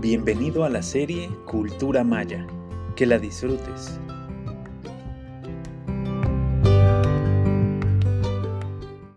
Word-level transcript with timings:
Bienvenido 0.00 0.62
a 0.62 0.68
la 0.68 0.80
serie 0.80 1.28
Cultura 1.44 2.04
Maya. 2.04 2.46
Que 2.94 3.04
la 3.04 3.18
disfrutes. 3.18 3.98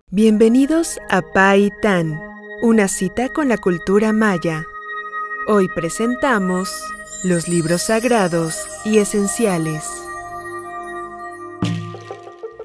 Bienvenidos 0.09 0.97
a 1.11 1.21
Pai 1.21 1.69
Tan, 1.83 2.19
una 2.63 2.87
cita 2.87 3.29
con 3.29 3.47
la 3.47 3.59
cultura 3.59 4.11
maya. 4.11 4.65
Hoy 5.47 5.67
presentamos 5.75 6.73
los 7.23 7.47
libros 7.47 7.83
sagrados 7.83 8.65
y 8.83 8.97
esenciales. 8.97 9.87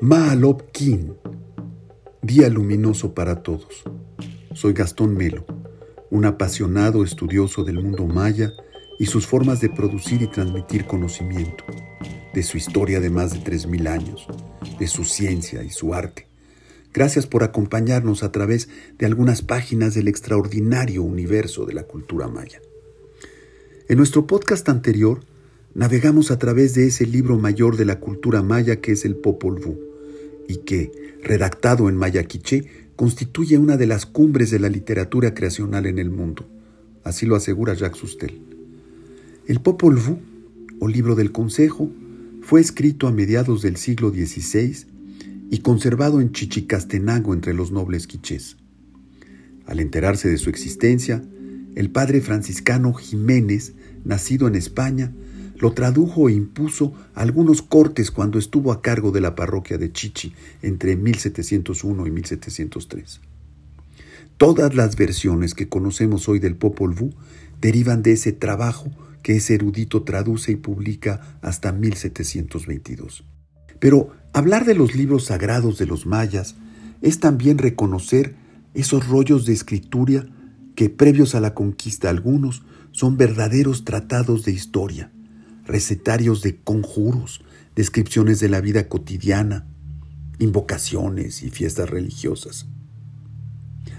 Maalop 0.01 0.63
Kin, 0.73 1.19
Día 2.23 2.49
Luminoso 2.49 3.13
para 3.13 3.43
Todos. 3.43 3.85
Soy 4.55 4.73
Gastón 4.73 5.15
Melo 5.19 5.56
un 6.17 6.25
apasionado 6.25 7.05
estudioso 7.05 7.63
del 7.63 7.83
mundo 7.83 8.07
maya 8.07 8.55
y 8.99 9.05
sus 9.05 9.27
formas 9.27 9.61
de 9.61 9.69
producir 9.69 10.23
y 10.23 10.27
transmitir 10.27 10.87
conocimiento, 10.87 11.65
de 12.33 12.43
su 12.43 12.57
historia 12.57 13.01
de 13.01 13.11
más 13.11 13.35
de 13.35 13.41
3.000 13.41 13.87
años, 13.87 14.27
de 14.79 14.87
su 14.87 15.05
ciencia 15.05 15.63
y 15.63 15.69
su 15.69 15.93
arte. 15.93 16.27
Gracias 16.95 17.27
por 17.27 17.43
acompañarnos 17.43 18.23
a 18.23 18.33
través 18.33 18.71
de 18.99 19.05
algunas 19.05 19.43
páginas 19.43 19.93
del 19.93 20.09
extraordinario 20.09 21.03
universo 21.03 21.67
de 21.67 21.75
la 21.75 21.83
cultura 21.83 22.29
maya. 22.29 22.63
En 23.91 23.99
nuestro 23.99 24.27
podcast 24.27 24.71
anterior, 24.71 25.21
navegamos 25.75 26.31
a 26.31 26.39
través 26.39 26.73
de 26.73 26.87
ese 26.87 27.05
libro 27.05 27.39
mayor 27.39 27.77
de 27.77 27.85
la 27.85 28.01
cultura 28.01 28.43
maya 28.43 28.81
que 28.81 28.93
es 28.93 29.05
el 29.05 29.17
Popol 29.17 29.61
Vuh, 29.61 29.79
y 30.49 30.59
que, 30.59 31.19
redactado 31.23 31.91
en 31.91 31.97
maya 31.97 32.25
quiché, 32.25 32.86
constituye 32.97 33.59
una 33.59 33.77
de 33.77 33.87
las 33.87 34.07
cumbres 34.07 34.51
de 34.51 34.59
la 34.59 34.69
literatura 34.69 35.35
creacional 35.35 35.87
en 35.87 35.99
el 35.99 36.11
mundo. 36.11 36.49
Así 37.05 37.27
lo 37.27 37.37
asegura 37.37 37.75
Jacques 37.75 38.01
Sustel. 38.01 38.41
El 39.47 39.61
Popol 39.61 39.97
Vuh, 39.97 40.19
o 40.81 40.89
libro 40.89 41.15
del 41.15 41.31
Consejo, 41.31 41.91
fue 42.43 42.61
escrito 42.61 43.07
a 43.07 43.13
mediados 43.13 43.63
del 43.63 43.77
siglo 43.77 44.11
XVI 44.11 44.87
y 45.51 45.59
conservado 45.59 46.21
en 46.21 46.33
Chichicastenango 46.33 47.35
entre 47.35 47.55
los 47.55 47.71
nobles 47.71 48.07
quichés. 48.07 48.57
Al 49.67 49.81
enterarse 49.81 50.29
de 50.29 50.39
su 50.39 50.51
existencia, 50.51 51.23
el 51.75 51.91
padre 51.91 52.21
franciscano 52.21 52.95
Jiménez, 52.95 53.75
nacido 54.05 54.49
en 54.49 54.55
España, 54.55 55.13
lo 55.59 55.73
tradujo 55.73 56.29
e 56.29 56.33
impuso 56.33 56.93
algunos 57.15 57.63
cortes 57.63 58.11
cuando 58.11 58.39
estuvo 58.39 58.73
a 58.73 58.83
cargo 58.83 59.11
de 59.11 59.21
la 59.21 59.35
parroquia 59.35 59.79
de 59.79 59.93
Chichi 59.93 60.35
entre 60.63 60.97
1701 60.97 62.07
y 62.07 62.11
1703. 62.11 63.21
Todas 64.37 64.75
las 64.75 64.97
versiones 64.97 65.55
que 65.55 65.69
conocemos 65.69 66.29
hoy 66.29 66.39
del 66.39 66.57
Popol 66.57 66.95
Vuh 66.95 67.15
derivan 67.61 68.03
de 68.03 68.13
ese 68.13 68.33
trabajo 68.33 68.91
que 69.23 69.37
ese 69.37 69.55
erudito 69.55 70.03
traduce 70.03 70.53
y 70.53 70.57
publica 70.57 71.39
hasta 71.41 71.73
1722. 71.73 73.25
Pero 73.81 74.11
hablar 74.33 74.65
de 74.65 74.75
los 74.75 74.95
libros 74.95 75.25
sagrados 75.25 75.79
de 75.79 75.87
los 75.87 76.07
mayas 76.07 76.55
es 77.03 77.19
también 77.19 77.59
reconocer 77.59 78.35
esos 78.75 79.09
rollos 79.09 79.47
de 79.47 79.55
escritura 79.55 80.27
que 80.75 80.91
previos 80.91 81.35
a 81.35 81.41
la 81.41 81.55
conquista 81.55 82.11
algunos 82.11 82.63
son 82.93 83.17
verdaderos 83.17 83.85
tratados 83.85 84.45
de 84.45 84.53
historia, 84.53 85.11
recetarios 85.67 86.43
de 86.43 86.57
conjuros, 86.57 87.43
descripciones 87.75 88.41
de 88.41 88.49
la 88.49 88.61
vida 88.61 88.89
cotidiana, 88.89 89.67
invocaciones 90.39 91.43
y 91.43 91.51
fiestas 91.51 91.91
religiosas. 91.91 92.67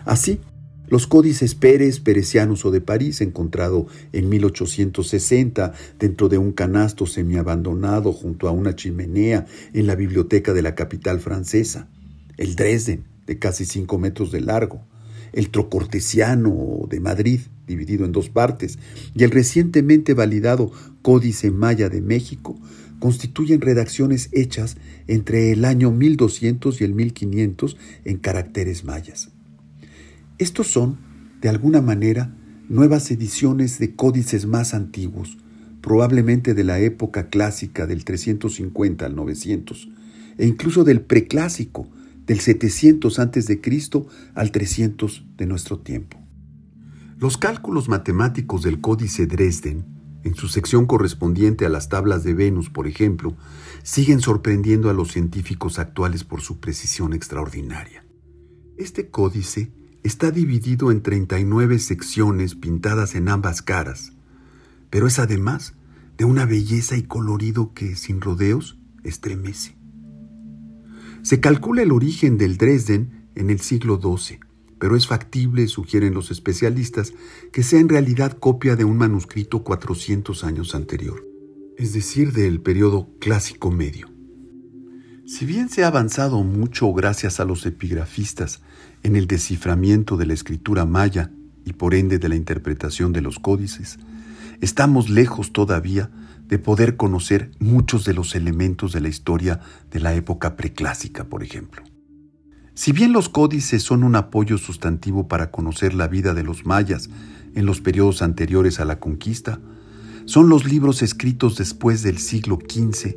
Así, 0.05 0.39
los 0.87 1.05
códices 1.05 1.53
Pérez, 1.53 1.99
perecianos 1.99 2.65
o 2.65 2.71
de 2.71 2.79
París, 2.79 3.19
encontrado 3.19 3.87
en 4.13 4.29
1860 4.29 5.73
dentro 5.99 6.29
de 6.29 6.37
un 6.37 6.53
canasto 6.53 7.05
semiabandonado 7.05 8.13
junto 8.13 8.47
a 8.47 8.51
una 8.51 8.75
chimenea 8.75 9.45
en 9.73 9.85
la 9.85 9.95
biblioteca 9.95 10.53
de 10.53 10.61
la 10.61 10.75
capital 10.75 11.19
francesa, 11.19 11.89
el 12.37 12.55
Dresden, 12.55 13.05
de 13.25 13.37
casi 13.37 13.65
cinco 13.65 13.97
metros 13.97 14.31
de 14.31 14.39
largo, 14.39 14.87
el 15.37 15.51
Trocortesiano 15.51 16.87
de 16.89 16.99
Madrid, 16.99 17.41
dividido 17.67 18.05
en 18.05 18.11
dos 18.11 18.27
partes, 18.27 18.79
y 19.13 19.23
el 19.23 19.29
recientemente 19.29 20.15
validado 20.15 20.71
Códice 21.03 21.51
Maya 21.51 21.89
de 21.89 22.01
México, 22.01 22.59
constituyen 22.97 23.61
redacciones 23.61 24.29
hechas 24.31 24.77
entre 25.05 25.51
el 25.51 25.63
año 25.63 25.91
1200 25.91 26.81
y 26.81 26.83
el 26.83 26.95
1500 26.95 27.77
en 28.03 28.17
caracteres 28.17 28.83
mayas. 28.83 29.29
Estos 30.39 30.71
son, 30.71 30.97
de 31.39 31.49
alguna 31.49 31.81
manera, 31.81 32.35
nuevas 32.67 33.11
ediciones 33.11 33.77
de 33.77 33.95
códices 33.95 34.47
más 34.47 34.73
antiguos, 34.73 35.37
probablemente 35.81 36.55
de 36.55 36.63
la 36.63 36.79
época 36.79 37.29
clásica 37.29 37.85
del 37.85 38.05
350 38.05 39.05
al 39.05 39.15
900, 39.15 39.87
e 40.39 40.47
incluso 40.47 40.83
del 40.83 41.01
preclásico, 41.01 41.87
del 42.27 42.41
700 42.41 43.19
a.C. 43.19 43.61
al 44.35 44.51
300 44.51 45.25
de 45.37 45.45
nuestro 45.47 45.79
tiempo. 45.79 46.17
Los 47.17 47.37
cálculos 47.37 47.89
matemáticos 47.89 48.61
del 48.61 48.79
Códice 48.79 49.25
Dresden, 49.25 49.85
en 50.23 50.35
su 50.35 50.49
sección 50.49 50.85
correspondiente 50.85 51.65
a 51.65 51.69
las 51.69 51.89
tablas 51.89 52.23
de 52.23 52.33
Venus, 52.33 52.69
por 52.69 52.85
ejemplo, 52.85 53.35
siguen 53.81 54.19
sorprendiendo 54.19 54.89
a 54.89 54.93
los 54.93 55.13
científicos 55.13 55.79
actuales 55.79 56.25
por 56.25 56.41
su 56.41 56.59
precisión 56.59 57.13
extraordinaria. 57.13 58.05
Este 58.77 59.09
códice 59.09 59.71
está 60.03 60.29
dividido 60.29 60.91
en 60.91 61.01
39 61.01 61.79
secciones 61.79 62.55
pintadas 62.55 63.15
en 63.15 63.29
ambas 63.29 63.61
caras, 63.61 64.11
pero 64.89 65.07
es 65.07 65.17
además 65.17 65.75
de 66.17 66.25
una 66.25 66.45
belleza 66.45 66.97
y 66.97 67.03
colorido 67.03 67.73
que, 67.73 67.95
sin 67.95 68.19
rodeos, 68.19 68.77
estremece. 69.03 69.76
Se 71.27 71.41
calcula 71.41 71.81
el 71.81 71.91
origen 71.91 72.37
del 72.37 72.55
Dresden 72.55 73.27
en 73.35 73.49
el 73.49 73.59
siglo 73.59 73.99
XII, 74.01 74.39
pero 74.79 74.95
es 74.95 75.07
factible, 75.07 75.67
sugieren 75.67 76.13
los 76.13 76.31
especialistas, 76.31 77.11
que 77.51 77.63
sea 77.63 77.81
en 77.81 77.89
realidad 77.89 78.37
copia 78.39 78.77
de 78.77 78.85
un 78.85 78.95
manuscrito 78.95 79.61
400 79.61 80.45
años 80.45 80.73
anterior, 80.73 81.27
es 81.77 81.91
decir, 81.91 82.31
del 82.31 82.61
periodo 82.61 83.09
clásico 83.19 83.71
medio. 83.71 84.07
Si 85.25 85.45
bien 85.45 85.67
se 85.67 85.83
ha 85.83 85.87
avanzado 85.87 86.41
mucho 86.45 86.93
gracias 86.93 87.41
a 87.41 87.43
los 87.43 87.65
epigrafistas 87.65 88.61
en 89.03 89.17
el 89.17 89.27
desciframiento 89.27 90.15
de 90.15 90.27
la 90.27 90.33
escritura 90.33 90.85
maya 90.85 91.33
y 91.65 91.73
por 91.73 91.93
ende 91.93 92.19
de 92.19 92.29
la 92.29 92.37
interpretación 92.37 93.11
de 93.11 93.19
los 93.19 93.37
códices, 93.37 93.99
estamos 94.61 95.09
lejos 95.09 95.51
todavía 95.51 96.09
de 96.47 96.59
poder 96.59 96.95
conocer 96.95 97.51
muchos 97.59 98.05
de 98.05 98.13
los 98.13 98.35
elementos 98.35 98.93
de 98.93 99.01
la 99.01 99.09
historia 99.09 99.59
de 99.91 99.99
la 99.99 100.13
época 100.13 100.55
preclásica, 100.55 101.25
por 101.25 101.43
ejemplo. 101.43 101.83
Si 102.73 102.91
bien 102.91 103.11
los 103.11 103.27
códices 103.27 103.83
son 103.83 104.03
un 104.03 104.15
apoyo 104.15 104.57
sustantivo 104.57 105.27
para 105.27 105.51
conocer 105.51 105.93
la 105.93 106.07
vida 106.07 106.33
de 106.33 106.43
los 106.43 106.65
mayas 106.65 107.09
en 107.55 107.65
los 107.65 107.81
periodos 107.81 108.21
anteriores 108.21 108.79
a 108.79 108.85
la 108.85 108.99
conquista, 108.99 109.59
son 110.25 110.49
los 110.49 110.65
libros 110.65 111.01
escritos 111.01 111.57
después 111.57 112.03
del 112.03 112.19
siglo 112.19 112.59
XV 112.61 113.15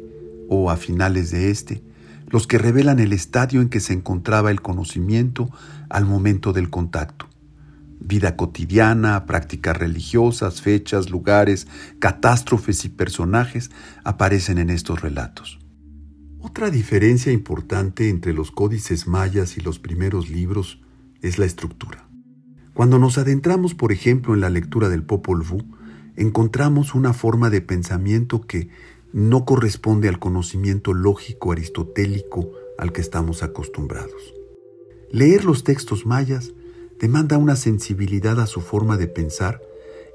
o 0.49 0.71
a 0.71 0.77
finales 0.77 1.31
de 1.31 1.51
este 1.51 1.83
los 2.29 2.47
que 2.47 2.59
revelan 2.59 3.01
el 3.01 3.13
estadio 3.13 3.61
en 3.61 3.69
que 3.69 3.81
se 3.81 3.93
encontraba 3.93 4.53
el 4.53 4.63
conocimiento 4.63 5.51
al 5.89 6.07
momento 6.07 6.53
del 6.53 6.71
contacto 6.71 7.27
vida 8.01 8.37
cotidiana, 8.37 9.27
prácticas 9.27 9.77
religiosas, 9.77 10.63
fechas, 10.63 11.11
lugares, 11.11 11.67
catástrofes 11.99 12.85
y 12.85 12.89
personajes 12.89 13.71
aparecen 14.05 14.59
en 14.59 14.71
estos 14.71 15.01
relatos. 15.01 15.59
Otra 16.41 16.71
diferencia 16.71 17.33
importante 17.33 18.09
entre 18.09 18.33
los 18.33 18.51
códices 18.51 19.07
mayas 19.07 19.59
y 19.59 19.61
los 19.61 19.79
primeros 19.79 20.31
libros 20.31 20.81
es 21.21 21.39
la 21.39 21.45
estructura. 21.45 22.09
Cuando 22.73 22.99
nos 22.99 23.19
adentramos, 23.19 23.75
por 23.75 23.93
ejemplo, 23.93 24.33
en 24.33 24.41
la 24.41 24.49
lectura 24.49 24.89
del 24.89 25.03
Popol 25.03 25.43
Vuh, 25.43 25.63
encontramos 26.17 26.95
una 26.95 27.13
forma 27.13 27.51
de 27.51 27.61
pensamiento 27.61 28.41
que 28.41 28.71
no 29.13 29.45
corresponde 29.45 30.09
al 30.09 30.19
conocimiento 30.19 30.95
lógico 30.95 31.53
aristotélico 31.53 32.53
al 32.79 32.93
que 32.93 33.03
estamos 33.03 33.43
acostumbrados. 33.43 34.35
Leer 35.11 35.45
los 35.45 35.65
textos 35.65 36.07
mayas 36.07 36.53
demanda 37.01 37.39
una 37.39 37.57
sensibilidad 37.57 38.39
a 38.41 38.47
su 38.47 38.61
forma 38.61 38.97
de 38.97 39.09
pensar 39.09 39.61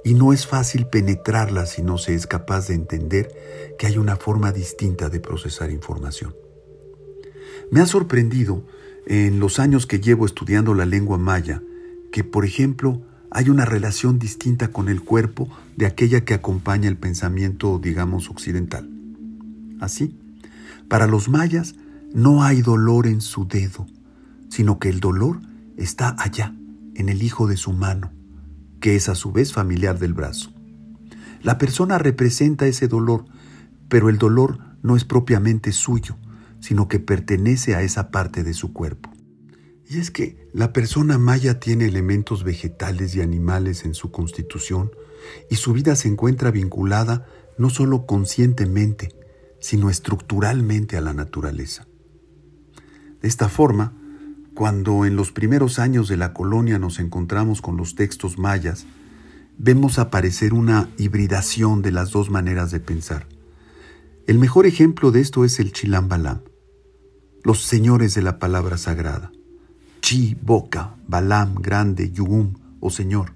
y 0.04 0.14
no 0.14 0.34
es 0.34 0.46
fácil 0.46 0.86
penetrarla 0.86 1.66
si 1.66 1.82
no 1.82 1.98
se 1.98 2.14
es 2.14 2.28
capaz 2.28 2.68
de 2.68 2.76
entender 2.76 3.36
que 3.80 3.88
hay 3.88 3.98
una 3.98 4.16
forma 4.16 4.52
distinta 4.52 5.10
de 5.10 5.20
procesar 5.20 5.72
información. 5.72 6.36
Me 7.72 7.82
ha 7.82 7.88
sorprendido 7.88 8.64
en 9.08 9.40
los 9.40 9.60
años 9.60 9.88
que 9.88 10.00
llevo 10.00 10.28
estudiando 10.28 10.76
la 10.76 10.86
lengua 10.86 11.18
maya 11.18 11.64
que, 12.12 12.24
por 12.24 12.46
ejemplo, 12.46 13.02
hay 13.32 13.50
una 13.50 13.66
relación 13.66 14.20
distinta 14.20 14.70
con 14.70 14.88
el 14.88 15.02
cuerpo 15.02 15.50
de 15.76 15.88
aquella 15.88 16.24
que 16.24 16.36
acompaña 16.36 16.88
el 16.88 16.98
pensamiento, 16.98 17.80
digamos, 17.80 18.30
occidental. 18.30 18.90
Así, 19.82 20.16
para 20.88 21.08
los 21.08 21.30
mayas 21.30 21.76
no 22.14 22.44
hay 22.44 22.62
dolor 22.62 23.08
en 23.08 23.22
su 23.22 23.48
dedo, 23.48 23.88
sino 24.50 24.80
que 24.80 24.90
el 24.90 25.00
dolor 25.00 25.42
está 25.76 26.16
allá, 26.18 26.54
en 26.96 27.10
el 27.10 27.24
hijo 27.24 27.48
de 27.48 27.58
su 27.58 27.74
mano, 27.74 28.12
que 28.80 28.96
es 28.96 29.10
a 29.10 29.16
su 29.16 29.32
vez 29.32 29.54
familiar 29.54 30.00
del 30.00 30.14
brazo. 30.14 30.54
La 31.42 31.58
persona 31.58 31.98
representa 31.98 32.66
ese 32.66 32.88
dolor, 32.88 33.26
pero 33.90 34.10
el 34.10 34.18
dolor 34.18 34.60
no 34.82 34.96
es 34.96 35.06
propiamente 35.06 35.72
suyo, 35.72 36.18
sino 36.60 36.88
que 36.88 37.00
pertenece 37.00 37.76
a 37.76 37.82
esa 37.82 38.10
parte 38.10 38.44
de 38.44 38.54
su 38.54 38.74
cuerpo. 38.74 39.12
Y 39.88 40.00
es 40.00 40.10
que 40.10 40.50
la 40.54 40.74
persona 40.74 41.20
maya 41.20 41.60
tiene 41.60 41.86
elementos 41.86 42.44
vegetales 42.44 43.16
y 43.16 43.22
animales 43.22 43.86
en 43.86 43.94
su 43.94 44.12
constitución 44.12 44.90
y 45.50 45.58
su 45.58 45.74
vida 45.74 45.96
se 45.96 46.08
encuentra 46.08 46.50
vinculada 46.50 47.28
no 47.58 47.70
solo 47.70 48.06
conscientemente, 48.06 49.16
sino 49.60 49.90
estructuralmente 49.90 50.98
a 50.98 51.02
la 51.02 51.14
naturaleza. 51.14 51.88
De 53.22 53.28
esta 53.28 53.50
forma, 53.50 53.94
cuando 54.56 55.06
en 55.06 55.18
los 55.18 55.34
primeros 55.34 55.80
años 55.80 56.08
de 56.08 56.16
la 56.16 56.34
colonia 56.34 56.80
nos 56.80 57.00
encontramos 57.00 57.62
con 57.62 57.76
los 57.76 57.96
textos 57.96 58.40
mayas, 58.40 58.88
vemos 59.58 60.00
aparecer 60.00 60.54
una 60.54 60.90
hibridación 60.98 61.82
de 61.82 61.92
las 61.92 62.12
dos 62.12 62.30
maneras 62.30 62.72
de 62.72 62.80
pensar. 62.80 63.28
El 64.28 64.40
mejor 64.40 64.66
ejemplo 64.66 65.12
de 65.12 65.20
esto 65.20 65.44
es 65.44 65.60
el 65.60 65.74
Chilambalam, 65.74 66.40
los 67.44 67.64
señores 67.64 68.16
de 68.16 68.22
la 68.22 68.40
palabra 68.40 68.78
sagrada. 68.78 69.32
Chi, 70.02 70.38
boca, 70.42 70.96
Balam, 71.08 71.56
grande, 71.56 72.12
Yugum 72.12 72.54
o 72.80 72.90
señor. 72.90 73.34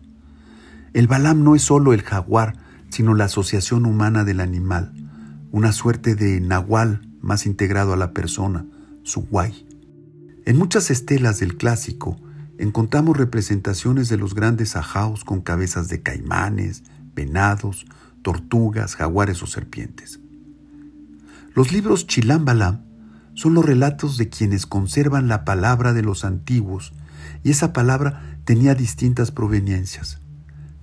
El 0.93 1.07
Balam 1.07 1.43
no 1.43 1.53
es 1.53 1.63
solo 1.63 1.93
el 1.93 2.01
jaguar, 2.01 2.55
sino 2.89 3.13
la 3.13 3.25
asociación 3.25 3.85
humana 3.85 4.23
del 4.23 4.39
animal, 4.39 4.93
una 5.51 5.73
suerte 5.73 6.15
de 6.15 6.39
nahual 6.39 7.01
más 7.21 7.45
integrado 7.45 7.91
a 7.91 7.97
la 7.97 8.13
persona, 8.13 8.65
su 9.03 9.21
guay. 9.21 9.68
En 10.45 10.57
muchas 10.57 10.89
estelas 10.89 11.39
del 11.39 11.57
clásico 11.57 12.17
encontramos 12.57 13.17
representaciones 13.17 14.09
de 14.09 14.17
los 14.17 14.35
grandes 14.35 14.75
ajaos 14.75 15.23
con 15.23 15.41
cabezas 15.41 15.87
de 15.89 16.01
caimanes, 16.01 16.83
venados, 17.13 17.85
tortugas, 18.21 18.95
jaguares 18.95 19.41
o 19.43 19.47
serpientes. 19.47 20.19
Los 21.55 21.71
libros 21.71 22.07
Chilambalam 22.07 22.85
son 23.33 23.53
los 23.53 23.65
relatos 23.65 24.17
de 24.17 24.29
quienes 24.29 24.65
conservan 24.65 25.27
la 25.27 25.45
palabra 25.45 25.93
de 25.93 26.01
los 26.01 26.25
antiguos, 26.25 26.93
y 27.43 27.51
esa 27.51 27.73
palabra 27.73 28.39
tenía 28.43 28.75
distintas 28.75 29.31
proveniencias. 29.31 30.19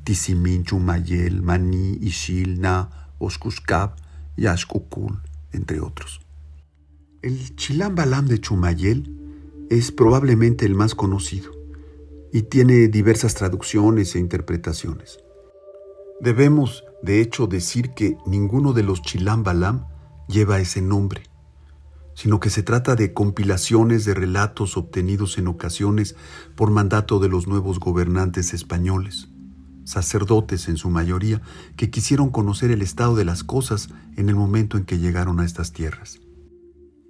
Tisimin, 0.04 0.64
Chumayel, 0.64 1.42
Maní, 1.42 1.98
Ishil, 2.00 2.60
Na, 2.60 2.88
Oshkushkab 3.18 3.96
y 4.36 4.46
Ashkukul, 4.46 5.20
entre 5.52 5.80
otros. 5.80 6.20
El 7.22 7.56
Chilambalam 7.56 8.26
de 8.26 8.40
Chumayel 8.40 9.25
es 9.70 9.92
probablemente 9.92 10.66
el 10.66 10.74
más 10.74 10.94
conocido 10.94 11.52
y 12.32 12.42
tiene 12.42 12.88
diversas 12.88 13.34
traducciones 13.34 14.14
e 14.14 14.18
interpretaciones. 14.18 15.18
Debemos, 16.20 16.84
de 17.02 17.20
hecho, 17.20 17.46
decir 17.46 17.90
que 17.90 18.16
ninguno 18.26 18.72
de 18.72 18.82
los 18.82 19.02
Chilambalam 19.02 19.86
lleva 20.28 20.60
ese 20.60 20.82
nombre, 20.82 21.22
sino 22.14 22.40
que 22.40 22.50
se 22.50 22.62
trata 22.62 22.94
de 22.96 23.12
compilaciones 23.12 24.04
de 24.04 24.14
relatos 24.14 24.76
obtenidos 24.76 25.38
en 25.38 25.48
ocasiones 25.48 26.16
por 26.54 26.70
mandato 26.70 27.18
de 27.18 27.28
los 27.28 27.46
nuevos 27.46 27.78
gobernantes 27.78 28.54
españoles 28.54 29.28
sacerdotes 29.86 30.68
en 30.68 30.76
su 30.76 30.90
mayoría, 30.90 31.40
que 31.76 31.90
quisieron 31.90 32.30
conocer 32.30 32.70
el 32.70 32.82
estado 32.82 33.14
de 33.14 33.24
las 33.24 33.44
cosas 33.44 33.88
en 34.16 34.28
el 34.28 34.34
momento 34.34 34.76
en 34.76 34.84
que 34.84 34.98
llegaron 34.98 35.40
a 35.40 35.44
estas 35.44 35.72
tierras. 35.72 36.18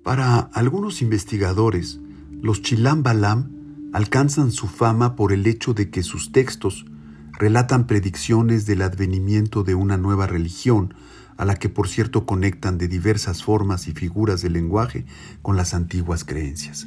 Para 0.05 0.39
algunos 0.53 1.03
investigadores, 1.03 1.99
los 2.47 2.63
Chilam 2.63 3.03
Balam 3.03 3.91
alcanzan 3.93 4.53
su 4.53 4.69
fama 4.69 5.17
por 5.17 5.33
el 5.33 5.49
hecho 5.49 5.75
de 5.75 5.91
que 5.91 6.05
sus 6.05 6.31
textos 6.31 6.87
relatan 7.33 7.89
predicciones 7.89 8.67
del 8.67 8.83
advenimiento 8.83 9.65
de 9.65 9.75
una 9.75 9.97
nueva 9.97 10.29
religión, 10.29 10.95
a 11.39 11.45
la 11.45 11.57
que 11.57 11.69
por 11.69 11.89
cierto 11.89 12.25
conectan 12.25 12.79
de 12.79 12.87
diversas 12.87 13.43
formas 13.43 13.89
y 13.89 13.93
figuras 13.93 14.43
del 14.43 14.53
lenguaje 14.53 15.05
con 15.43 15.57
las 15.57 15.75
antiguas 15.75 16.23
creencias. 16.23 16.87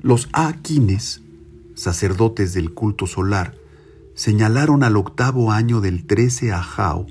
Los 0.00 0.28
Aquines, 0.32 1.22
sacerdotes 1.74 2.54
del 2.54 2.72
culto 2.72 3.08
solar, 3.08 3.56
señalaron 4.14 4.84
al 4.84 4.96
octavo 4.96 5.50
año 5.50 5.80
del 5.80 6.06
13 6.06 6.52
Ajao 6.52 7.08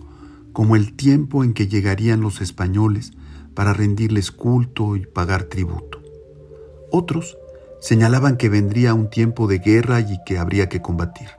como 0.53 0.77
el 0.77 0.93
tiempo 0.93 1.43
en 1.43 1.53
que 1.53 1.67
llegarían 1.67 2.21
los 2.21 2.39
españoles 2.39 3.11
para 3.53 3.73
rendirles 3.73 4.31
culto 4.31 4.95
y 4.95 5.05
pagar 5.05 5.43
tributo. 5.43 6.01
Otros 6.91 7.35
señalaban 7.79 8.37
que 8.37 8.49
vendría 8.49 8.93
un 8.93 9.09
tiempo 9.09 9.47
de 9.47 9.59
guerra 9.59 10.01
y 10.01 10.19
que 10.25 10.37
habría 10.37 10.69
que 10.69 10.81
combatir. 10.81 11.29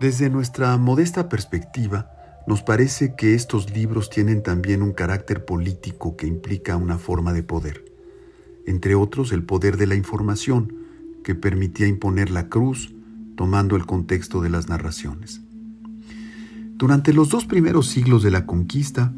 Desde 0.00 0.30
nuestra 0.30 0.76
modesta 0.76 1.28
perspectiva, 1.28 2.10
nos 2.46 2.62
parece 2.62 3.14
que 3.14 3.34
estos 3.34 3.70
libros 3.70 4.10
tienen 4.10 4.42
también 4.42 4.82
un 4.82 4.92
carácter 4.92 5.44
político 5.44 6.16
que 6.16 6.26
implica 6.26 6.76
una 6.76 6.98
forma 6.98 7.32
de 7.32 7.42
poder, 7.42 7.84
entre 8.66 8.94
otros 8.94 9.32
el 9.32 9.44
poder 9.44 9.76
de 9.76 9.86
la 9.86 9.94
información, 9.94 10.74
que 11.22 11.34
permitía 11.34 11.86
imponer 11.86 12.30
la 12.30 12.48
cruz, 12.48 12.94
tomando 13.36 13.76
el 13.76 13.86
contexto 13.86 14.40
de 14.40 14.50
las 14.50 14.68
narraciones. 14.68 15.42
Durante 16.76 17.12
los 17.12 17.28
dos 17.28 17.44
primeros 17.44 17.88
siglos 17.88 18.22
de 18.22 18.30
la 18.30 18.46
conquista, 18.46 19.12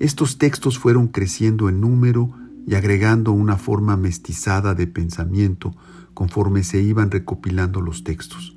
estos 0.00 0.38
textos 0.38 0.78
fueron 0.78 1.08
creciendo 1.08 1.68
en 1.68 1.80
número 1.80 2.32
y 2.66 2.74
agregando 2.74 3.30
una 3.30 3.56
forma 3.56 3.96
mestizada 3.96 4.74
de 4.74 4.88
pensamiento 4.88 5.74
conforme 6.16 6.64
se 6.64 6.80
iban 6.80 7.10
recopilando 7.10 7.82
los 7.82 8.02
textos. 8.02 8.56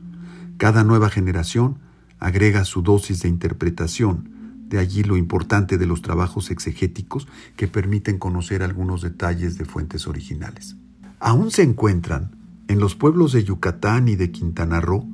Cada 0.58 0.86
nueva 0.86 1.10
generación 1.10 1.80
agrega 2.18 2.64
su 2.64 2.82
dosis 2.82 3.22
de 3.22 3.28
interpretación, 3.28 4.30
de 4.70 4.80
allí 4.80 5.04
lo 5.04 5.18
importante 5.18 5.78
de 5.78 5.86
los 5.86 6.02
trabajos 6.02 6.52
exegéticos 6.52 7.28
que 7.58 7.68
permiten 7.68 8.18
conocer 8.18 8.64
algunos 8.64 9.02
detalles 9.02 9.58
de 9.58 9.66
fuentes 9.66 10.08
originales. 10.08 10.78
Aún 11.20 11.52
se 11.52 11.64
encuentran 11.64 12.32
en 12.70 12.80
los 12.80 12.96
pueblos 12.96 13.34
de 13.34 13.44
Yucatán 13.44 14.08
y 14.08 14.16
de 14.16 14.32
Quintana 14.32 14.80
Roo, 14.80 15.06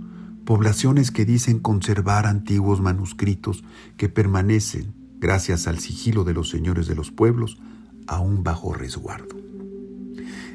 poblaciones 0.45 1.09
que 1.09 1.25
dicen 1.25 1.57
conservar 1.57 2.27
antiguos 2.27 2.80
manuscritos 2.80 3.63
que 3.98 4.07
permanecen, 4.07 4.94
gracias 5.19 5.65
al 5.65 5.80
sigilo 5.80 6.24
de 6.24 6.36
los 6.36 6.51
señores 6.51 6.86
de 6.86 6.94
los 6.94 7.09
pueblos, 7.09 7.57
aún 8.06 8.44
bajo 8.44 8.71
resguardo. 8.71 9.36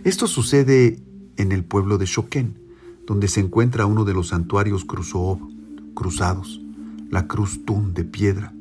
Esto 0.04 0.28
sucede 0.28 1.02
en 1.40 1.52
el 1.52 1.64
pueblo 1.64 1.98
de 1.98 2.06
Choquén, 2.06 2.58
donde 3.06 3.28
se 3.28 3.40
encuentra 3.40 3.86
uno 3.86 4.04
de 4.04 4.14
los 4.14 4.28
santuarios 4.28 4.84
cruzados, 4.84 6.60
la 7.10 7.26
Cruz 7.26 7.64
Tún 7.64 7.94
de 7.94 8.04
piedra, 8.04 8.52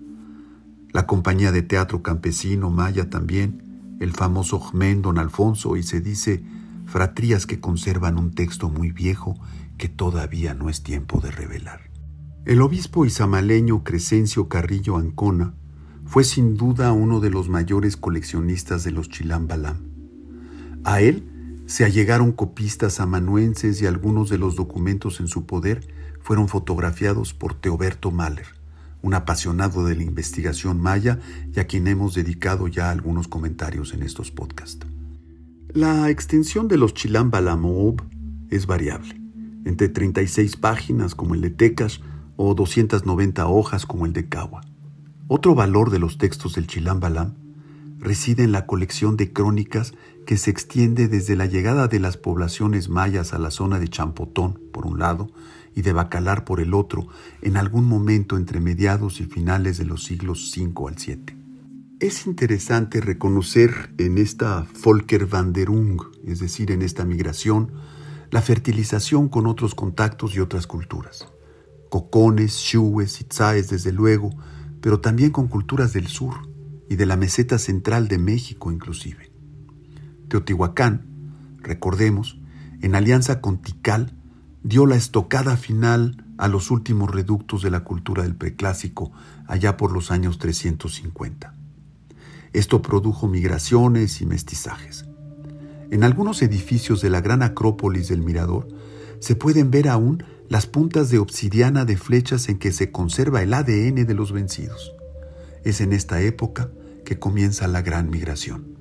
la 0.92 1.06
compañía 1.06 1.52
de 1.52 1.62
teatro 1.62 2.02
campesino 2.02 2.70
maya 2.70 3.10
también, 3.10 3.98
el 4.00 4.12
famoso 4.14 4.60
Jmén 4.60 5.02
Don 5.02 5.20
Alfonso, 5.20 5.76
y 5.76 5.84
se 5.84 6.02
dice 6.02 6.44
fratrías 6.86 7.46
que 7.46 7.60
conservan 7.60 8.18
un 8.18 8.32
texto 8.32 8.70
muy 8.70 8.92
viejo 8.92 9.38
que 9.78 9.90
todavía 9.90 10.54
no 10.54 10.70
es 10.70 10.82
tiempo 10.82 11.20
de 11.20 11.32
revelar. 11.32 11.82
El 12.46 12.62
obispo 12.62 13.06
isamaleño 13.06 13.84
Crescencio 13.84 14.48
Carrillo 14.48 14.98
Ancona 14.98 15.54
fue 16.06 16.24
sin 16.24 16.58
duda 16.58 16.92
uno 16.92 17.20
de 17.20 17.30
los 17.30 17.50
mayores 17.50 17.96
coleccionistas 17.96 18.84
de 18.84 18.92
los 18.92 19.10
Chilambalam. 19.10 19.78
A 20.84 21.02
él 21.02 21.39
se 21.70 21.86
allegaron 21.86 22.32
copistas 22.32 23.00
amanuenses 23.00 23.80
y 23.80 23.86
algunos 23.86 24.32
de 24.32 24.40
los 24.40 24.56
documentos 24.56 25.20
en 25.20 25.28
su 25.28 25.46
poder 25.46 25.88
fueron 26.20 26.48
fotografiados 26.48 27.36
por 27.36 27.54
Teoberto 27.54 28.10
Mahler, 28.10 28.48
un 29.04 29.14
apasionado 29.14 29.86
de 29.86 29.96
la 29.96 30.02
investigación 30.02 30.82
maya 30.82 31.20
y 31.56 31.60
a 31.60 31.68
quien 31.68 31.88
hemos 31.88 32.16
dedicado 32.16 32.68
ya 32.68 32.90
algunos 32.90 33.28
comentarios 33.28 33.94
en 33.94 34.02
estos 34.02 34.32
podcasts. 34.32 34.84
La 35.72 36.10
extensión 36.10 36.68
de 36.68 36.78
los 36.78 36.96
Chilambalamoob 36.96 38.02
es 38.50 38.66
variable, 38.66 39.22
entre 39.64 39.90
36 39.90 40.58
páginas 40.58 41.14
como 41.14 41.36
el 41.36 41.42
de 41.42 41.52
Tecas 41.52 42.02
o 42.36 42.56
290 42.56 43.46
hojas 43.48 43.86
como 43.86 44.08
el 44.08 44.14
de 44.14 44.28
Kawa. 44.28 44.62
Otro 45.28 45.54
valor 45.54 45.92
de 45.92 46.00
los 46.00 46.18
textos 46.18 46.56
del 46.56 46.66
Chilambalam 46.66 47.36
reside 48.00 48.44
en 48.44 48.52
la 48.52 48.66
colección 48.66 49.18
de 49.18 49.32
crónicas 49.32 49.94
que 50.26 50.38
se 50.38 50.52
extiende 50.52 51.08
desde 51.08 51.36
la 51.36 51.46
llegada 51.46 51.88
de 51.88 52.00
las 52.00 52.18
poblaciones 52.18 52.90
mayas 52.90 53.34
a 53.34 53.40
la 53.40 53.52
zona 53.52 53.80
de 53.80 53.88
Champotón, 53.88 54.60
por 54.72 54.86
un 54.86 55.00
lado, 55.00 55.32
y 55.76 55.82
de 55.82 55.94
Bacalar 55.94 56.46
por 56.46 56.60
el 56.60 56.74
otro, 56.74 57.08
en 57.42 57.58
algún 57.58 57.86
momento 57.86 58.38
entre 58.38 58.60
mediados 58.60 59.22
y 59.22 59.26
finales 59.26 59.78
de 59.78 59.86
los 59.86 60.04
siglos 60.04 60.56
V 60.56 60.88
al 60.88 60.96
VII. 60.96 61.36
Es 62.00 62.28
interesante 62.28 63.02
reconocer 63.02 63.94
en 63.98 64.18
esta 64.18 64.66
Volkerwanderung, 64.84 66.02
es 66.26 66.40
decir, 66.40 66.72
en 66.72 66.82
esta 66.82 67.06
migración, 67.06 67.72
la 68.32 68.42
fertilización 68.42 69.28
con 69.28 69.48
otros 69.48 69.76
contactos 69.76 70.36
y 70.36 70.40
otras 70.40 70.68
culturas. 70.68 71.28
Cocones, 71.90 72.54
shues, 72.54 73.20
itzaes, 73.20 73.70
desde 73.70 73.92
luego, 73.92 74.30
pero 74.80 75.02
también 75.02 75.32
con 75.32 75.48
culturas 75.48 75.92
del 75.92 76.08
sur 76.08 76.49
y 76.90 76.96
de 76.96 77.06
la 77.06 77.16
meseta 77.16 77.60
central 77.60 78.08
de 78.08 78.18
México 78.18 78.72
inclusive. 78.72 79.32
Teotihuacán, 80.28 81.06
recordemos, 81.62 82.40
en 82.82 82.96
alianza 82.96 83.42
con 83.42 83.62
Tikal, 83.62 84.14
dio 84.64 84.86
la 84.86 84.96
estocada 84.96 85.56
final 85.56 86.26
a 86.38 86.48
los 86.48 86.72
últimos 86.72 87.12
reductos 87.12 87.62
de 87.62 87.70
la 87.70 87.84
cultura 87.84 88.24
del 88.24 88.36
preclásico 88.36 89.12
allá 89.48 89.78
por 89.78 89.92
los 89.92 90.12
años 90.12 90.40
350. 90.40 91.54
Esto 92.54 92.82
produjo 92.82 93.28
migraciones 93.28 94.22
y 94.22 94.26
mestizajes. 94.26 95.06
En 95.92 96.04
algunos 96.04 96.42
edificios 96.42 97.02
de 97.02 97.10
la 97.10 97.22
gran 97.22 97.44
acrópolis 97.44 98.08
del 98.10 98.22
Mirador 98.22 98.68
se 99.20 99.36
pueden 99.36 99.70
ver 99.70 99.88
aún 99.88 100.24
las 100.48 100.66
puntas 100.66 101.10
de 101.10 101.20
obsidiana 101.20 101.86
de 101.86 101.98
flechas 101.98 102.50
en 102.50 102.58
que 102.58 102.72
se 102.72 102.92
conserva 102.92 103.44
el 103.44 103.54
ADN 103.54 104.06
de 104.06 104.14
los 104.14 104.32
vencidos. 104.32 104.94
Es 105.64 105.82
en 105.82 105.94
esta 105.94 106.22
época 106.22 106.72
que 107.10 107.18
comienza 107.18 107.68
la 107.68 107.82
gran 107.82 108.12
migración. 108.12 108.78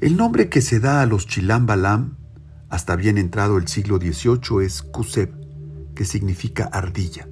El 0.00 0.16
nombre 0.16 0.48
que 0.48 0.60
se 0.60 0.78
da 0.78 1.02
a 1.02 1.06
los 1.06 1.26
Chilam 1.26 1.66
Balam, 1.66 2.18
hasta 2.68 2.94
bien 2.94 3.18
entrado 3.18 3.58
el 3.58 3.66
siglo 3.66 3.96
XVIII, 3.96 4.64
es 4.64 4.82
Kuseb, 4.82 5.32
que 5.96 6.04
significa 6.04 6.70
ardilla, 6.72 7.28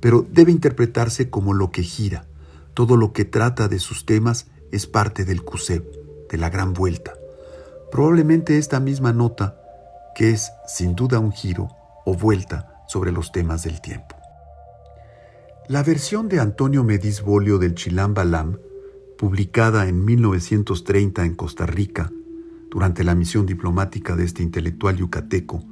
pero 0.00 0.26
debe 0.32 0.50
interpretarse 0.50 1.28
como 1.28 1.52
lo 1.52 1.70
que 1.70 1.82
gira. 1.82 2.24
Todo 2.72 2.96
lo 2.96 3.12
que 3.12 3.26
trata 3.26 3.68
de 3.68 3.80
sus 3.80 4.06
temas 4.06 4.46
es 4.70 4.86
parte 4.86 5.26
del 5.26 5.44
Kuseb, 5.44 5.84
de 6.30 6.38
la 6.38 6.48
gran 6.48 6.72
vuelta. 6.72 7.12
Probablemente 7.90 8.56
esta 8.56 8.80
misma 8.80 9.12
nota, 9.12 9.60
que 10.14 10.30
es 10.30 10.52
sin 10.66 10.94
duda 10.94 11.18
un 11.18 11.32
giro 11.32 11.68
o 12.06 12.14
vuelta 12.14 12.82
sobre 12.88 13.12
los 13.12 13.30
temas 13.30 13.62
del 13.64 13.82
tiempo. 13.82 14.16
La 15.68 15.82
versión 15.82 16.30
de 16.30 16.40
Antonio 16.40 16.82
Medisbolio 16.82 17.58
del 17.58 17.74
Chilam 17.74 18.14
Balam, 18.14 18.56
publicada 19.22 19.86
en 19.86 20.04
1930 20.04 21.24
en 21.24 21.36
Costa 21.36 21.64
Rica, 21.64 22.10
durante 22.68 23.04
la 23.04 23.14
misión 23.14 23.46
diplomática 23.46 24.16
de 24.16 24.24
este 24.24 24.42
intelectual 24.42 24.96
yucateco, 24.96 25.64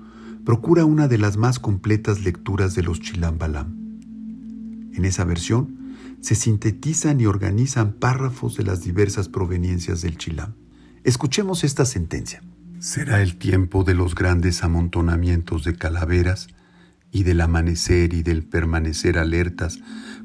procura 0.45 0.85
una 0.85 1.09
de 1.09 1.19
las 1.19 1.37
más 1.37 1.59
completas 1.59 2.23
lecturas 2.23 2.77
de 2.77 2.85
los 2.85 3.01
Chilam 3.01 3.39
Balam. 3.39 3.75
En 4.95 5.05
esa 5.05 5.25
versión 5.25 5.97
se 6.21 6.37
sintetizan 6.37 7.21
y 7.21 7.27
organizan 7.27 7.95
párrafos 7.95 8.57
de 8.57 8.63
las 8.63 8.85
diversas 8.85 9.29
proveniencias 9.29 10.01
del 10.03 10.17
Chilam. 10.17 10.53
Escuchemos 11.03 11.65
esta 11.65 11.85
sentencia. 11.85 12.45
Será 12.79 13.21
el 13.21 13.37
tiempo 13.37 13.83
de 13.83 13.95
los 13.95 14.15
grandes 14.15 14.63
amontonamientos 14.63 15.65
de 15.65 15.75
calaveras 15.75 16.47
y 17.13 17.25
del 17.25 17.41
amanecer 17.41 18.15
y 18.15 18.23
del 18.23 18.45
permanecer 18.45 19.19
alertas 19.19 19.79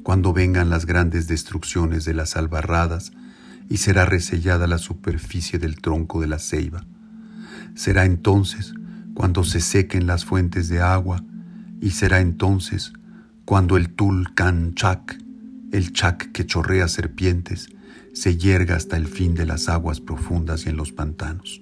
cuando 0.03 0.33
vengan 0.33 0.69
las 0.69 0.85
grandes 0.85 1.27
destrucciones 1.27 2.05
de 2.05 2.13
las 2.13 2.35
albarradas 2.35 3.11
y 3.69 3.77
será 3.77 4.05
resellada 4.05 4.67
la 4.67 4.77
superficie 4.77 5.57
del 5.59 5.77
tronco 5.81 6.21
de 6.21 6.27
la 6.27 6.39
ceiba. 6.39 6.85
Será 7.73 8.05
entonces 8.05 8.73
cuando 9.13 9.43
se 9.43 9.61
sequen 9.61 10.07
las 10.07 10.25
fuentes 10.25 10.69
de 10.69 10.81
agua 10.81 11.23
y 11.81 11.91
será 11.91 12.21
entonces 12.21 12.93
cuando 13.45 13.77
el 13.77 13.89
Tulkan 13.89 14.75
Chak, 14.75 15.19
el 15.71 15.93
Chak 15.93 16.31
que 16.31 16.45
chorrea 16.45 16.87
serpientes, 16.87 17.69
se 18.13 18.37
yerga 18.37 18.75
hasta 18.75 18.97
el 18.97 19.07
fin 19.07 19.35
de 19.35 19.45
las 19.45 19.69
aguas 19.69 19.99
profundas 19.99 20.65
y 20.65 20.69
en 20.69 20.77
los 20.77 20.91
pantanos. 20.91 21.61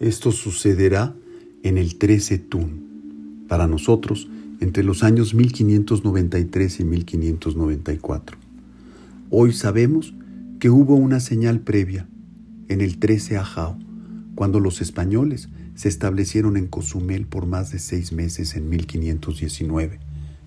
Esto 0.00 0.32
sucederá 0.32 1.14
en 1.62 1.78
el 1.78 1.96
13 1.98 2.38
Tun, 2.38 3.44
para 3.48 3.66
nosotros 3.66 4.28
entre 4.62 4.84
los 4.84 5.02
años 5.02 5.34
1593 5.34 6.80
y 6.80 6.84
1594. 6.84 8.38
Hoy 9.28 9.52
sabemos 9.52 10.14
que 10.60 10.70
hubo 10.70 10.94
una 10.94 11.18
señal 11.18 11.60
previa 11.60 12.06
en 12.68 12.80
el 12.80 12.98
13 12.98 13.38
Ajao, 13.38 13.76
cuando 14.36 14.60
los 14.60 14.80
españoles 14.80 15.48
se 15.74 15.88
establecieron 15.88 16.56
en 16.56 16.68
Cozumel 16.68 17.26
por 17.26 17.46
más 17.46 17.72
de 17.72 17.80
seis 17.80 18.12
meses 18.12 18.54
en 18.54 18.68
1519. 18.68 19.98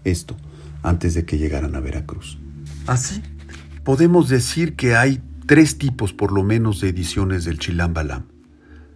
Esto 0.05 0.37
antes 0.81 1.13
de 1.13 1.25
que 1.25 1.37
llegaran 1.37 1.75
a 1.75 1.81
Veracruz. 1.81 2.37
Así, 2.87 3.21
podemos 3.83 4.29
decir 4.29 4.75
que 4.75 4.95
hay 4.95 5.21
tres 5.45 5.77
tipos 5.77 6.13
por 6.13 6.31
lo 6.31 6.43
menos 6.43 6.79
de 6.79 6.89
ediciones 6.89 7.43
del 7.43 7.59
Chilam 7.59 7.93
Balam 7.93 8.23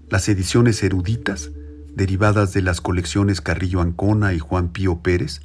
las 0.09 0.27
ediciones 0.27 0.81
eruditas, 0.83 1.51
derivadas 1.99 2.53
de 2.53 2.61
las 2.61 2.79
colecciones 2.79 3.41
Carrillo 3.41 3.81
Ancona 3.81 4.33
y 4.33 4.39
Juan 4.39 4.69
Pío 4.69 5.01
Pérez, 5.03 5.41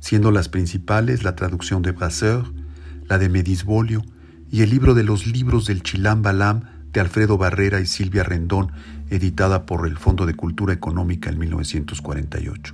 siendo 0.00 0.30
las 0.30 0.48
principales 0.48 1.22
la 1.22 1.36
traducción 1.36 1.82
de 1.82 1.92
Brasseur, 1.92 2.50
la 3.08 3.18
de 3.18 3.28
Medisbolio 3.28 4.02
y 4.50 4.62
el 4.62 4.70
libro 4.70 4.94
de 4.94 5.02
los 5.02 5.26
libros 5.26 5.66
del 5.66 5.82
Chilam 5.82 6.22
Balam 6.22 6.62
de 6.92 7.00
Alfredo 7.00 7.36
Barrera 7.36 7.80
y 7.80 7.86
Silvia 7.86 8.22
Rendón, 8.22 8.72
editada 9.10 9.66
por 9.66 9.86
el 9.86 9.98
Fondo 9.98 10.24
de 10.24 10.32
Cultura 10.32 10.72
Económica 10.72 11.28
en 11.28 11.40
1948. 11.40 12.72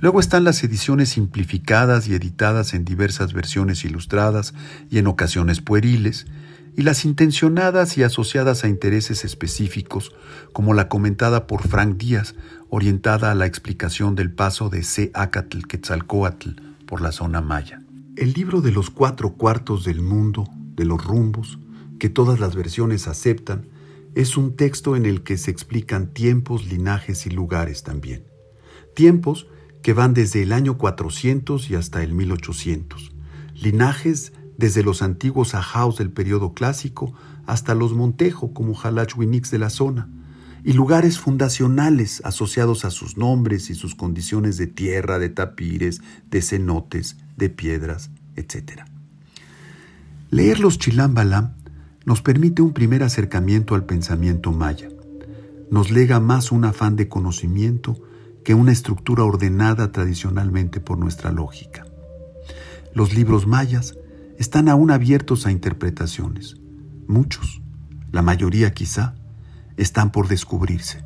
Luego 0.00 0.18
están 0.18 0.44
las 0.44 0.64
ediciones 0.64 1.10
simplificadas 1.10 2.08
y 2.08 2.14
editadas 2.14 2.72
en 2.72 2.86
diversas 2.86 3.34
versiones 3.34 3.84
ilustradas 3.84 4.54
y 4.90 4.96
en 4.96 5.06
ocasiones 5.06 5.60
pueriles, 5.60 6.26
y 6.76 6.82
las 6.82 7.04
intencionadas 7.04 7.98
y 7.98 8.02
asociadas 8.02 8.64
a 8.64 8.68
intereses 8.68 9.24
específicos, 9.24 10.12
como 10.52 10.74
la 10.74 10.88
comentada 10.88 11.46
por 11.46 11.66
Frank 11.66 11.96
Díaz, 11.96 12.34
orientada 12.70 13.30
a 13.30 13.34
la 13.34 13.46
explicación 13.46 14.14
del 14.14 14.32
paso 14.32 14.70
de 14.70 14.82
Acatl 15.12 15.66
Quetzalcoatl 15.68 16.50
por 16.86 17.02
la 17.02 17.12
zona 17.12 17.40
maya. 17.40 17.82
El 18.16 18.32
libro 18.32 18.60
de 18.60 18.72
los 18.72 18.90
cuatro 18.90 19.34
cuartos 19.34 19.84
del 19.84 20.00
mundo, 20.00 20.48
de 20.74 20.84
los 20.84 21.04
rumbos, 21.04 21.58
que 21.98 22.08
todas 22.08 22.40
las 22.40 22.54
versiones 22.54 23.08
aceptan, 23.08 23.68
es 24.14 24.36
un 24.36 24.56
texto 24.56 24.96
en 24.96 25.06
el 25.06 25.22
que 25.22 25.38
se 25.38 25.50
explican 25.50 26.12
tiempos, 26.12 26.66
linajes 26.66 27.26
y 27.26 27.30
lugares 27.30 27.82
también. 27.82 28.24
Tiempos 28.94 29.46
que 29.82 29.92
van 29.92 30.14
desde 30.14 30.42
el 30.42 30.52
año 30.52 30.78
400 30.78 31.70
y 31.70 31.74
hasta 31.74 32.02
el 32.02 32.12
1800. 32.12 33.12
Linajes 33.54 34.32
desde 34.58 34.82
los 34.82 35.02
antiguos 35.02 35.54
ajaos 35.54 35.98
del 35.98 36.10
periodo 36.10 36.54
clásico 36.54 37.12
hasta 37.46 37.74
los 37.74 37.94
Montejo 37.94 38.52
como 38.52 38.74
Jalachwinix 38.74 39.50
de 39.50 39.58
la 39.58 39.70
zona, 39.70 40.08
y 40.64 40.74
lugares 40.74 41.18
fundacionales 41.18 42.22
asociados 42.24 42.84
a 42.84 42.90
sus 42.90 43.16
nombres 43.16 43.68
y 43.70 43.74
sus 43.74 43.94
condiciones 43.94 44.56
de 44.56 44.68
tierra, 44.68 45.18
de 45.18 45.28
tapires, 45.28 46.00
de 46.30 46.40
cenotes, 46.40 47.16
de 47.36 47.50
piedras, 47.50 48.10
etc. 48.36 48.82
Leer 50.30 50.60
los 50.60 50.78
Chilambalam 50.78 51.54
nos 52.04 52.22
permite 52.22 52.62
un 52.62 52.72
primer 52.72 53.02
acercamiento 53.02 53.74
al 53.74 53.84
pensamiento 53.84 54.52
maya. 54.52 54.88
Nos 55.70 55.90
lega 55.90 56.20
más 56.20 56.52
un 56.52 56.64
afán 56.64 56.96
de 56.96 57.08
conocimiento 57.08 58.00
que 58.44 58.54
una 58.54 58.72
estructura 58.72 59.24
ordenada 59.24 59.92
tradicionalmente 59.92 60.80
por 60.80 60.98
nuestra 60.98 61.32
lógica. 61.32 61.86
Los 62.94 63.14
libros 63.14 63.46
mayas 63.46 63.96
están 64.38 64.68
aún 64.68 64.90
abiertos 64.90 65.46
a 65.46 65.50
interpretaciones. 65.50 66.56
Muchos, 67.06 67.62
la 68.10 68.22
mayoría 68.22 68.72
quizá, 68.72 69.14
están 69.76 70.12
por 70.12 70.28
descubrirse. 70.28 71.04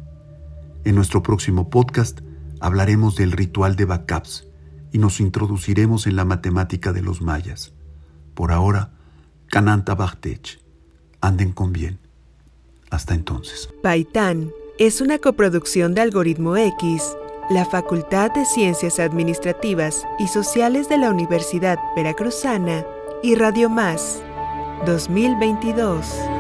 En 0.84 0.94
nuestro 0.94 1.22
próximo 1.22 1.70
podcast 1.70 2.20
hablaremos 2.60 3.16
del 3.16 3.32
ritual 3.32 3.76
de 3.76 3.84
backups 3.84 4.46
y 4.92 4.98
nos 4.98 5.20
introduciremos 5.20 6.06
en 6.06 6.16
la 6.16 6.24
matemática 6.24 6.92
de 6.92 7.02
los 7.02 7.22
mayas. 7.22 7.72
Por 8.34 8.52
ahora, 8.52 8.92
Kananta 9.48 9.94
Bachtech. 9.94 10.60
Anden 11.20 11.52
con 11.52 11.72
bien. 11.72 11.98
Hasta 12.90 13.14
entonces. 13.14 13.68
Paitán 13.82 14.50
es 14.78 15.00
una 15.00 15.18
coproducción 15.18 15.94
de 15.94 16.02
Algoritmo 16.02 16.56
X, 16.56 17.16
la 17.50 17.64
Facultad 17.64 18.32
de 18.32 18.44
Ciencias 18.44 19.00
Administrativas 19.00 20.04
y 20.18 20.28
Sociales 20.28 20.88
de 20.88 20.98
la 20.98 21.10
Universidad 21.10 21.78
Veracruzana 21.94 22.84
y 23.26 23.34
Radio 23.34 23.68
Más 23.68 24.22
2022. 24.86 26.35